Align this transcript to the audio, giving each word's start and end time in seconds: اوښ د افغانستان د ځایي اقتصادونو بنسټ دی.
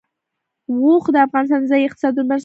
اوښ 0.73 1.05
د 1.13 1.17
افغانستان 1.25 1.59
د 1.61 1.65
ځایي 1.71 1.83
اقتصادونو 1.87 2.27
بنسټ 2.29 2.37
دی. 2.37 2.39